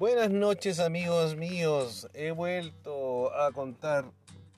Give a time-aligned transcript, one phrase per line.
[0.00, 4.10] Buenas noches amigos míos, he vuelto a contar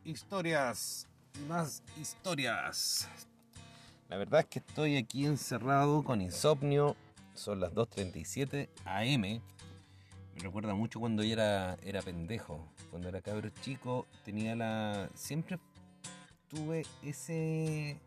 [0.05, 1.08] historias
[1.49, 3.08] más historias.
[4.08, 6.94] La verdad es que estoy aquí encerrado con insomnio,
[7.34, 9.20] son las 2.37 am.
[9.23, 9.41] Me
[10.37, 15.11] recuerda mucho cuando yo era, era pendejo, cuando era cabro chico, tenía la...
[15.15, 15.59] Siempre
[16.47, 17.99] tuve ese...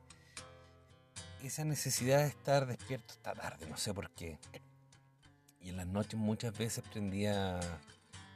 [1.44, 4.40] Esa necesidad de estar despierto esta tarde, no sé por qué.
[5.66, 7.60] Y en las noches muchas veces prendía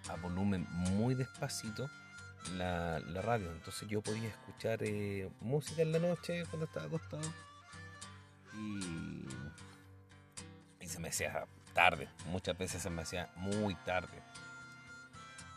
[0.09, 1.87] a volumen muy despacito
[2.57, 3.51] la, radio.
[3.51, 7.21] Entonces yo podía escuchar eh, música en la noche cuando estaba acostado.
[8.55, 9.25] Y,
[10.81, 12.09] y se me hacía tarde.
[12.31, 14.23] Muchas veces se me hacía muy tarde.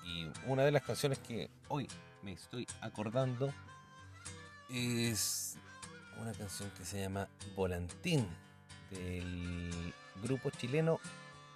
[0.05, 1.89] Y una de las canciones que hoy
[2.23, 3.51] me estoy acordando
[4.69, 5.57] es
[6.21, 8.29] una canción que se llama Volantín
[8.91, 11.01] del grupo chileno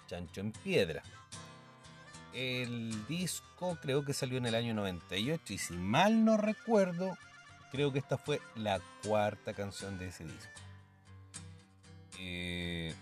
[0.07, 1.03] Chancho en Piedra.
[2.33, 7.17] El disco creo que salió en el año 98 y si mal no recuerdo,
[7.71, 10.51] creo que esta fue la cuarta canción de ese disco.
[12.19, 12.93] Eh,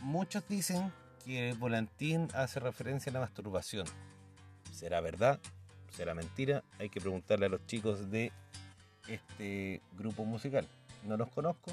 [0.00, 0.92] muchos dicen
[1.24, 3.86] que Volantín hace referencia a la masturbación.
[4.72, 5.40] ¿Será verdad?
[5.90, 6.62] ¿Será mentira?
[6.78, 8.32] Hay que preguntarle a los chicos de
[9.08, 10.66] este grupo musical.
[11.04, 11.72] No los conozco.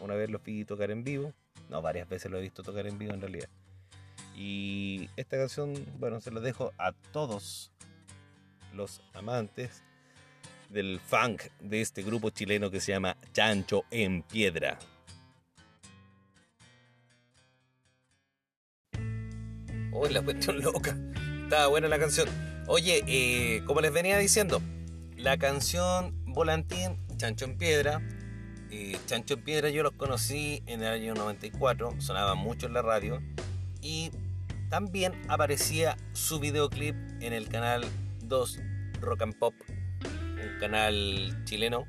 [0.00, 1.32] Una vez los vi tocar en vivo.
[1.68, 3.48] No, varias veces lo he visto tocar en vivo en realidad.
[4.36, 7.70] Y esta canción, bueno, se la dejo a todos
[8.72, 9.82] los amantes
[10.70, 14.78] del funk de este grupo chileno que se llama Chancho en Piedra.
[19.92, 20.96] Oh, la cuestión loca.
[21.44, 22.28] Estaba buena la canción.
[22.66, 24.62] Oye, eh, como les venía diciendo,
[25.16, 28.00] la canción Volantín, Chancho en Piedra.
[28.70, 32.80] Eh, Chancho en Piedra yo los conocí en el año 94, sonaba mucho en la
[32.80, 33.20] radio
[33.82, 34.10] y
[34.72, 37.84] también aparecía su videoclip en el canal
[38.24, 38.58] 2
[39.02, 39.52] Rock and Pop,
[40.02, 41.86] un canal chileno,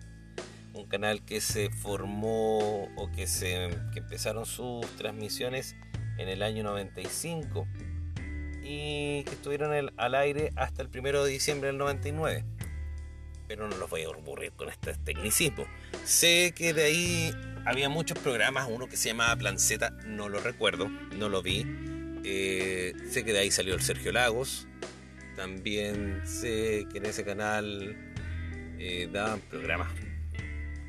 [0.73, 5.77] un canal que se formó o que, se, que empezaron sus transmisiones
[6.17, 7.65] en el año 95
[8.61, 12.43] y que estuvieron al aire hasta el 1 de diciembre del 99.
[13.47, 15.63] Pero no los voy a aburrir con este tecnicismo.
[16.03, 17.31] Sé que de ahí
[17.65, 21.92] había muchos programas, uno que se llamaba Planceta, no lo recuerdo, no lo vi.
[22.23, 24.67] Eh, sé que de ahí salió el Sergio Lagos.
[25.35, 27.95] También sé que en ese canal
[28.77, 29.89] eh, daban programas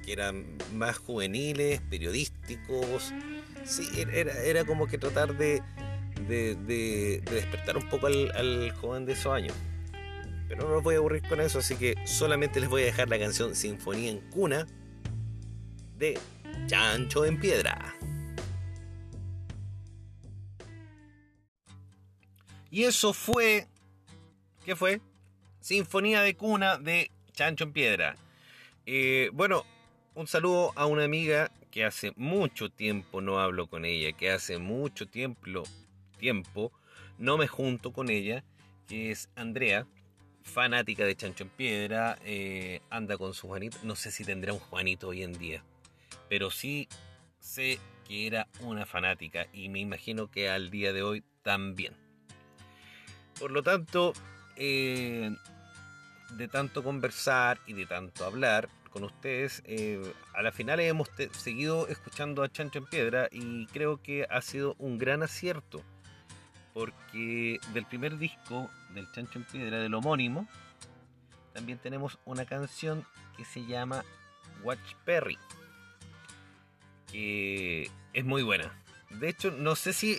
[0.04, 3.12] que eran más juveniles, periodísticos.
[3.64, 5.62] Sí, era, era como que tratar de,
[6.28, 9.54] de, despertar un poco al, al, joven de esos años.
[10.48, 13.08] Pero no los voy a aburrir con eso, así que solamente les voy a dejar
[13.08, 14.66] la canción Sinfonía en Cuna
[15.96, 16.18] de
[16.66, 17.94] Chancho en Piedra.
[22.74, 23.68] Y eso fue.
[24.64, 25.00] ¿Qué fue?
[25.60, 28.16] Sinfonía de Cuna de Chancho en Piedra.
[28.84, 29.64] Eh, bueno,
[30.16, 34.58] un saludo a una amiga que hace mucho tiempo no hablo con ella, que hace
[34.58, 35.62] mucho tiempo,
[36.18, 36.72] tiempo
[37.16, 38.42] no me junto con ella,
[38.88, 39.86] que es Andrea,
[40.42, 44.58] fanática de Chancho en Piedra, eh, anda con su Juanito, no sé si tendrá un
[44.58, 45.62] Juanito hoy en día,
[46.28, 46.88] pero sí
[47.38, 52.03] sé que era una fanática y me imagino que al día de hoy también.
[53.38, 54.12] Por lo tanto,
[54.56, 55.34] eh,
[56.30, 60.00] de tanto conversar y de tanto hablar con ustedes, eh,
[60.34, 64.76] a la final hemos seguido escuchando a Chancho en Piedra y creo que ha sido
[64.78, 65.82] un gran acierto.
[66.72, 70.48] Porque del primer disco del Chancho en Piedra, del homónimo,
[71.52, 73.04] también tenemos una canción
[73.36, 74.04] que se llama
[74.62, 75.38] Watch Perry
[77.14, 78.72] que es muy buena.
[79.08, 80.18] De hecho, no sé si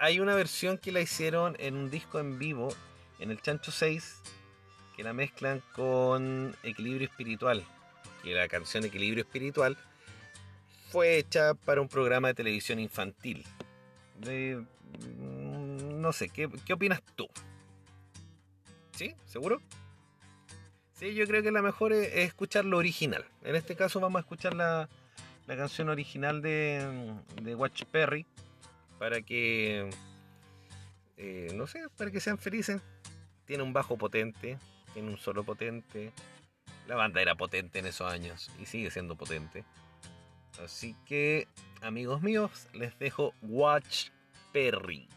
[0.00, 2.74] hay una versión que la hicieron en un disco en vivo,
[3.18, 4.22] en el Chancho 6,
[4.96, 7.62] que la mezclan con Equilibrio Espiritual.
[8.22, 9.76] Que la canción Equilibrio Espiritual
[10.90, 13.44] fue hecha para un programa de televisión infantil.
[14.26, 17.28] Mm, no sé, ¿qué, ¿qué opinas tú?
[18.92, 19.14] ¿Sí?
[19.26, 19.60] ¿Seguro?
[20.94, 23.26] Sí, yo creo que la mejor es, escuchar lo original.
[23.42, 24.88] En este caso vamos a escuchar la,
[25.46, 28.24] la canción original de, de Watch Perry
[29.00, 29.88] para que,
[31.16, 32.82] eh, no sé, para que sean felices.
[33.46, 34.58] Tiene un bajo potente,
[34.92, 36.12] tiene un solo potente.
[36.86, 39.64] La banda era potente en esos años y sigue siendo potente.
[40.62, 41.48] Así que,
[41.80, 44.10] amigos míos, les dejo Watch
[44.52, 45.08] Perry.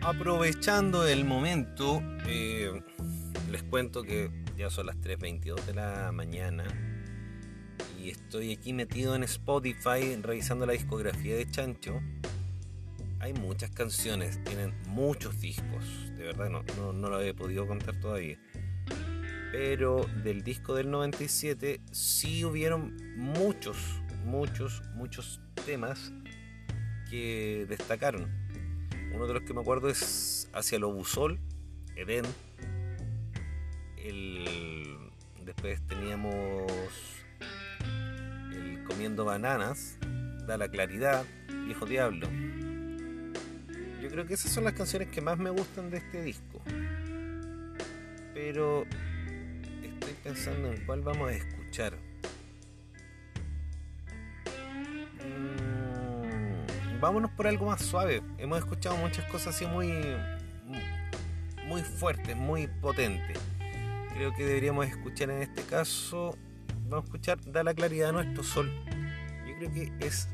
[0.00, 2.82] Aprovechando el momento, eh,
[3.50, 6.93] les cuento que ya son las 3.22 de la mañana
[8.04, 12.02] y estoy aquí metido en Spotify revisando la discografía de Chancho,
[13.18, 17.98] hay muchas canciones, tienen muchos discos, de verdad no, no, no lo he podido contar
[17.98, 18.38] todavía.
[19.52, 23.78] Pero del disco del 97 sí hubieron muchos,
[24.26, 26.12] muchos, muchos temas
[27.08, 28.28] que destacaron.
[29.14, 31.40] Uno de los que me acuerdo es Hacia lo Busol,
[31.96, 32.26] Edén.
[33.96, 34.98] El,
[35.46, 37.23] después teníamos
[38.86, 39.98] Comiendo Bananas,
[40.46, 41.24] Da la Claridad,
[41.66, 42.28] Viejo Diablo.
[44.02, 46.60] Yo creo que esas son las canciones que más me gustan de este disco.
[48.34, 48.84] Pero
[49.82, 51.96] estoy pensando en cuál vamos a escuchar.
[55.24, 58.22] Mm, vámonos por algo más suave.
[58.38, 60.04] Hemos escuchado muchas cosas así muy
[61.66, 63.38] muy fuertes, muy potentes.
[64.14, 66.36] Creo que deberíamos escuchar en este caso,
[66.94, 68.70] vamos a escuchar Da la claridad a nuestro sol.
[69.46, 70.28] Yo creo que es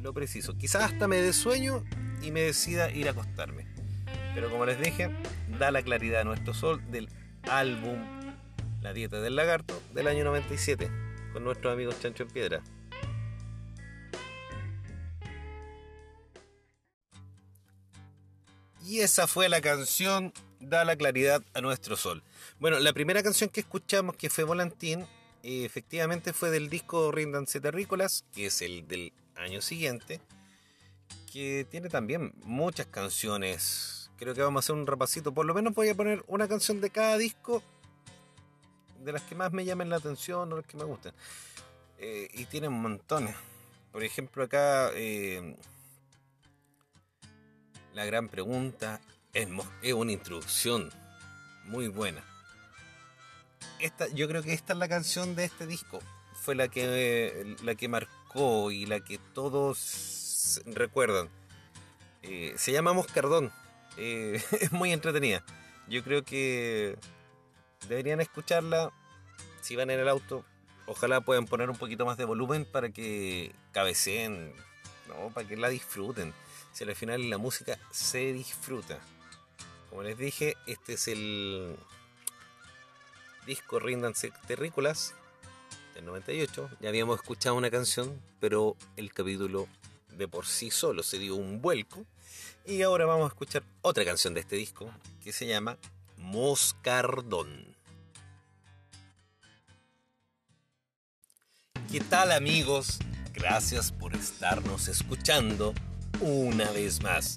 [0.00, 0.56] lo preciso.
[0.56, 1.84] Quizás hasta me dé sueño
[2.22, 3.66] y me decida ir a acostarme.
[4.34, 5.10] Pero como les dije,
[5.58, 7.08] da la claridad a nuestro sol del
[7.48, 7.98] álbum
[8.80, 10.90] La dieta del lagarto del año 97
[11.32, 12.62] con nuestros amigos Chancho en Piedra.
[18.84, 22.22] Y esa fue la canción Da la claridad a nuestro sol.
[22.58, 25.06] Bueno, la primera canción que escuchamos, que fue Volantín,
[25.42, 30.20] efectivamente fue del disco Rindanse Terrícolas, que es el del año siguiente
[31.32, 34.10] que tiene también muchas canciones.
[34.18, 35.32] Creo que vamos a hacer un repasito.
[35.32, 37.62] Por lo menos voy a poner una canción de cada disco
[38.98, 41.14] de las que más me llamen la atención o las que me gustan.
[41.98, 43.34] Eh, y tienen montones.
[43.92, 45.56] Por ejemplo, acá eh,
[47.94, 49.00] la gran pregunta
[49.32, 49.48] es,
[49.82, 50.90] es, una introducción
[51.64, 52.24] muy buena.
[53.80, 56.00] Esta, yo creo que esta es la canción de este disco.
[56.34, 61.28] Fue la que, la que marcó y la que todos recuerdan.
[62.22, 63.52] Eh, se llama Moscardón.
[63.96, 65.44] Eh, es muy entretenida.
[65.88, 66.96] Yo creo que
[67.88, 68.92] deberían escucharla
[69.60, 70.44] si van en el auto.
[70.86, 74.54] Ojalá puedan poner un poquito más de volumen para que cabeceen,
[75.08, 75.30] ¿no?
[75.32, 76.34] para que la disfruten.
[76.72, 78.98] Si al final la música se disfruta.
[79.88, 81.76] Como les dije, este es el
[83.50, 85.14] disco Ríndanse Terrícolas
[85.96, 86.70] del 98.
[86.80, 89.66] Ya habíamos escuchado una canción, pero el capítulo
[90.16, 92.06] de por sí solo se dio un vuelco.
[92.64, 94.88] Y ahora vamos a escuchar otra canción de este disco
[95.24, 95.78] que se llama
[96.16, 97.74] Moscardón.
[101.90, 103.00] ¿Qué tal amigos?
[103.32, 105.74] Gracias por estarnos escuchando
[106.20, 107.36] una vez más.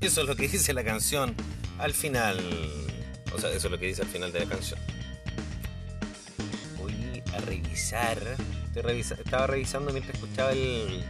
[0.00, 1.36] Eso es lo que dice la canción
[1.78, 2.40] al final.
[3.32, 4.80] O sea, eso es lo que dice al final de la canción.
[7.38, 8.18] Revisar.
[8.74, 11.04] estaba revisando mientras escuchaba el,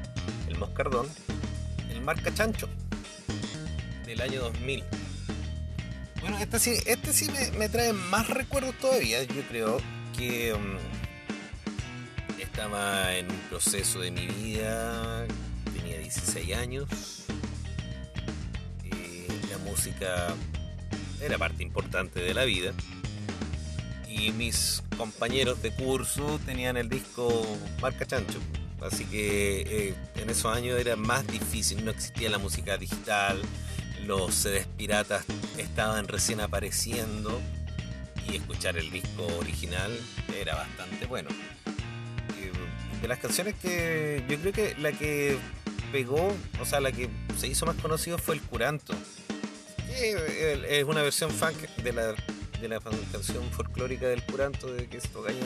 [0.59, 1.07] Moscardón,
[1.91, 2.69] el marca Chancho,
[4.07, 4.85] del año 2000.
[6.21, 9.23] Bueno, este sí, este sí me, trae más recuerdos todavía.
[9.23, 9.79] Yo creo
[10.17, 10.77] que um,
[12.41, 15.27] estaba en un proceso de mi vida,
[15.73, 16.89] tenía 16 años.
[18.83, 20.35] y la música
[21.21, 22.73] era parte importante de la vida.
[24.19, 27.47] Y mis compañeros de curso tenían el disco
[27.81, 28.41] Marca Chancho.
[28.81, 33.41] Así que eh, en esos años era más difícil, no existía la música digital,
[34.07, 35.25] los CDs piratas
[35.57, 37.41] estaban recién apareciendo
[38.29, 39.97] y escuchar el disco original
[40.37, 41.29] era bastante bueno.
[43.01, 45.39] de las canciones que yo creo que la que
[45.91, 48.95] pegó, o sea, la que se hizo más conocido fue El Curanto,
[49.91, 52.15] es una versión funk de la,
[52.61, 55.39] de la canción folclórica del Curanto de que se toca en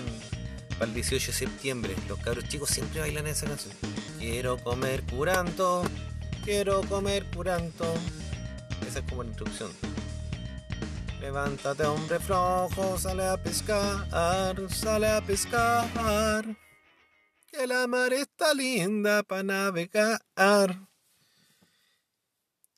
[0.79, 1.95] para el 18 de septiembre.
[2.09, 3.75] Los cabros chicos siempre bailan esa canción.
[4.19, 5.85] Quiero comer curanto,
[6.45, 7.85] quiero comer curanto.
[8.89, 9.71] Esa es como la introducción.
[11.21, 14.09] Levántate hombre flojo, sale a pescar,
[14.71, 16.45] sale a pescar.
[17.47, 20.21] Que la mar está linda para navegar.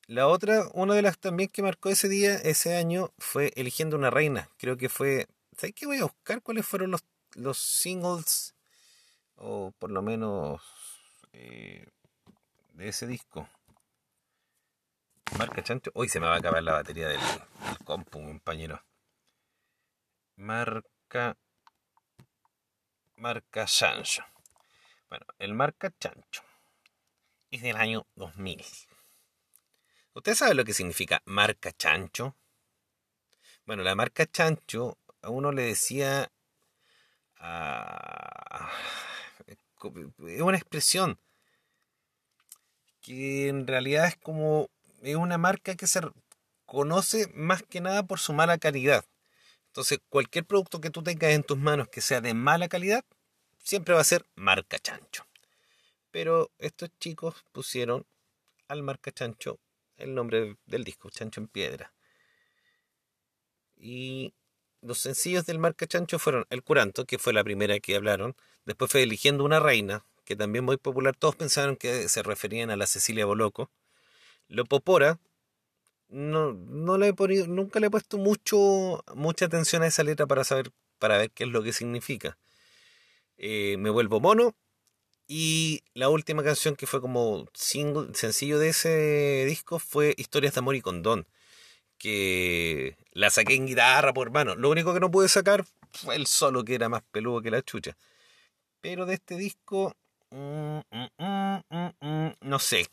[0.06, 4.11] La otra, una de las también que marcó ese día, ese año, fue Eligiendo una
[4.11, 4.50] reina.
[4.58, 5.26] Creo que fue.
[5.56, 6.42] ¿Sabes qué voy a buscar?
[6.42, 7.02] ¿Cuáles fueron los
[7.34, 8.54] los singles,
[9.37, 10.62] o por lo menos
[11.32, 11.87] eh,
[12.75, 13.49] de ese disco.
[15.38, 15.90] Marca Chancho.
[15.94, 17.20] Hoy se me va a acabar la batería del,
[17.84, 18.82] compu, compañero.
[20.37, 21.37] Marca.
[23.16, 24.25] Marca Chancho.
[25.08, 26.42] Bueno, el marca Chancho
[27.50, 28.64] es del año 2000.
[30.14, 32.37] ¿Usted sabe lo que significa marca Chancho?
[33.66, 36.30] Bueno, la marca Chancho a uno le decía
[40.28, 41.18] es una expresión
[43.00, 44.71] que en realidad es como
[45.02, 46.00] es una marca que se
[46.64, 49.04] conoce más que nada por su mala calidad.
[49.66, 53.04] Entonces, cualquier producto que tú tengas en tus manos que sea de mala calidad,
[53.59, 55.26] siempre va a ser marca chancho.
[56.12, 58.06] Pero estos chicos pusieron
[58.68, 59.59] al marca chancho
[59.97, 61.93] el nombre del disco, Chancho en Piedra.
[63.77, 64.35] Y
[64.81, 68.37] los sencillos del marca chancho fueron El Curanto, que fue la primera que hablaron.
[68.65, 71.17] Después fue Eligiendo una Reina, que también muy popular.
[71.17, 73.71] Todos pensaron que se referían a la Cecilia Boloco.
[74.49, 75.19] Lopopora,
[76.09, 80.45] no, no le he nunca le he puesto mucho, mucha atención a esa letra para
[80.45, 82.39] saber, para ver qué es lo que significa.
[83.37, 84.55] Eh, me vuelvo mono.
[85.26, 90.59] Y la última canción que fue como single, sencillo de ese disco fue Historias de
[90.61, 91.26] Amor y Condón.
[91.99, 94.54] Que la saqué en guitarra por mano.
[94.57, 97.62] Lo único que no pude sacar fue el solo que era más peludo que la
[97.62, 97.97] chucha.
[98.81, 99.97] Pero de este disco,
[100.31, 100.81] mm,
[101.19, 102.87] mm, mm, no sé.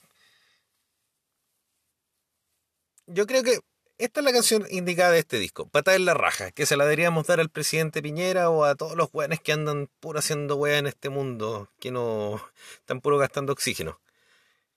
[3.08, 3.60] Yo creo que
[4.02, 6.86] esta es la canción indicada de este disco, Pata en la raja, que se la
[6.86, 10.80] deberíamos dar al presidente Piñera o a todos los weones que andan puro haciendo weá
[10.80, 12.42] en este mundo, que no
[12.80, 14.00] están puro gastando oxígeno.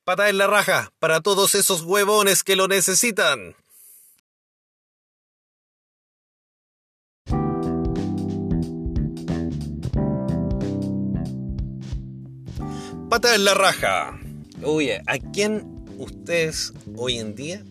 [0.05, 3.57] Pata en la raja para todos esos huevones que lo necesitan.
[13.09, 14.21] Pata en la raja.
[14.63, 17.65] Oye, ¿a quién ustedes hoy en día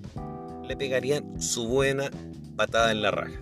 [0.67, 2.09] le pegarían su buena
[2.55, 3.39] patada en la raja.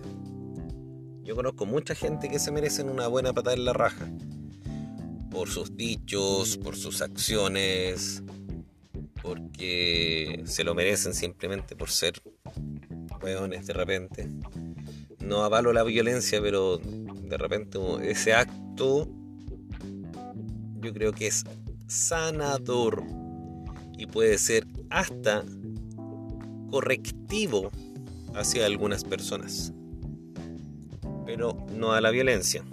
[1.22, 4.08] Yo conozco mucha gente que se merecen una buena patada en la raja.
[5.30, 8.22] Por sus dichos, por sus acciones,
[9.22, 12.20] porque se lo merecen simplemente por ser
[13.22, 14.28] weones de repente.
[15.20, 19.08] No avalo la violencia, pero de repente ese acto
[20.80, 21.44] yo creo que es
[21.86, 23.04] sanador
[23.96, 25.44] y puede ser hasta
[26.72, 27.70] correctivo
[28.34, 29.74] hacia algunas personas,
[31.26, 32.64] pero no a la violencia.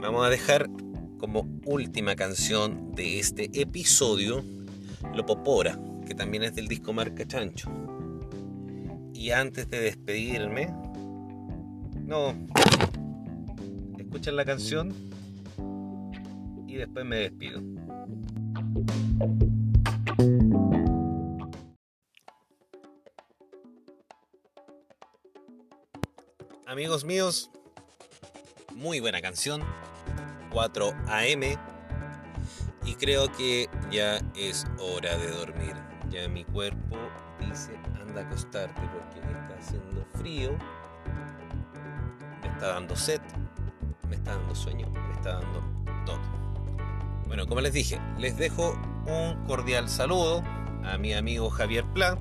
[0.00, 0.70] Vamos a dejar
[1.18, 4.42] como última canción de este episodio
[5.14, 7.70] Lopopora, que también es del disco Marca Chancho.
[9.12, 10.72] Y antes de despedirme,
[12.06, 12.34] no,
[13.98, 14.94] escuchen la canción
[16.66, 17.60] y después me despido.
[26.70, 27.50] Amigos míos,
[28.76, 29.60] muy buena canción,
[30.52, 31.58] 4 AM,
[32.84, 35.74] y creo que ya es hora de dormir.
[36.10, 36.96] Ya mi cuerpo
[37.40, 40.56] dice, anda a acostarte porque está haciendo frío,
[42.40, 43.20] me está dando sed,
[44.08, 45.64] me está dando sueño, me está dando
[46.06, 46.20] todo.
[47.26, 50.44] Bueno, como les dije, les dejo un cordial saludo
[50.84, 52.16] a mi amigo Javier Pla.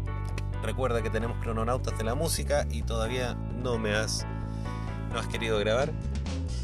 [0.64, 4.26] Recuerda que tenemos crononautas de la música y todavía no me has
[5.12, 5.92] no has querido grabar.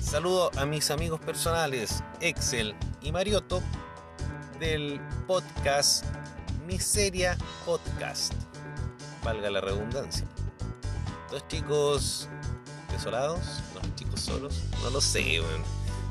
[0.02, 3.62] Saludo a mis amigos personales Excel y Marioto
[4.60, 6.06] del podcast
[6.68, 8.34] Miseria Podcast.
[9.24, 10.28] Valga la redundancia.
[11.32, 12.30] Dos chicos
[12.92, 13.40] desolados,
[13.74, 15.42] dos chicos solos, no lo sé,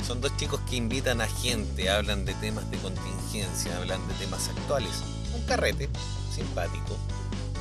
[0.04, 4.48] Son dos chicos que invitan a gente, hablan de temas de contingencia, hablan de temas
[4.48, 5.02] actuales.
[5.34, 5.88] Un carrete
[6.34, 6.98] simpático,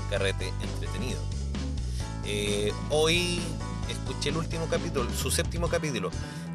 [0.02, 1.20] un carrete entretenido.
[2.26, 3.42] Eh, hoy
[3.90, 6.12] escuché el último capítulo, su séptimo capítulo.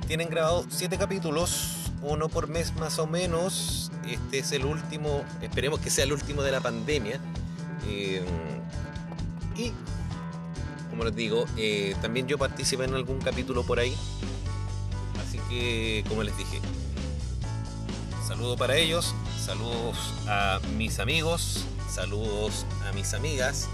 [0.06, 3.90] Tienen grabado siete capítulos, uno por mes más o menos.
[4.06, 7.20] Este es el último, esperemos que sea el último de la pandemia.
[7.86, 8.22] Eh,
[9.56, 9.72] y,
[10.90, 13.94] como les digo, eh, también yo participé en algún capítulo por ahí.
[15.26, 16.60] Así que, como les dije,
[18.26, 23.68] saludo para ellos, saludos a mis amigos, saludos a mis amigas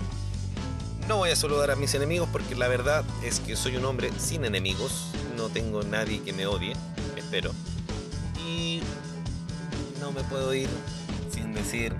[1.08, 4.10] no voy a saludar a mis enemigos porque la verdad es que soy un hombre
[4.18, 5.06] sin enemigos.
[5.36, 6.74] No tengo nadie que me odie,
[7.16, 7.52] espero.
[8.46, 8.80] Y
[10.00, 10.68] no me puedo ir
[11.30, 11.94] sin decir,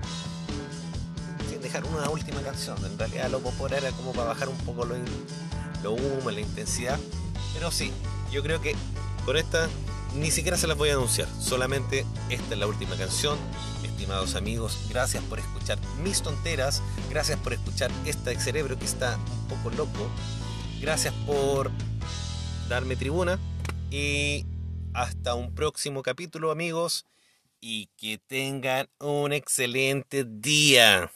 [1.49, 2.83] sin dejar una última canción.
[2.85, 4.95] En realidad lo por era como para bajar un poco lo,
[5.83, 6.99] lo humo, la intensidad.
[7.53, 7.91] Pero sí,
[8.31, 8.75] yo creo que
[9.25, 9.67] con esta
[10.15, 11.27] ni siquiera se las voy a anunciar.
[11.39, 13.37] Solamente esta es la última canción
[13.83, 14.77] estimados amigos.
[14.89, 16.83] Gracias por escuchar mis tonteras.
[17.09, 20.09] Gracias por escuchar este cerebro que está un poco loco.
[20.81, 21.71] Gracias por
[22.67, 23.39] darme tribuna.
[23.89, 24.45] Y
[24.93, 27.05] hasta un próximo capítulo, amigos.
[27.61, 31.09] Y que tengan un excelente día.